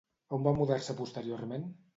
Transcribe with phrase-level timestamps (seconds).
[0.37, 1.73] On va mudar-se posteriorment?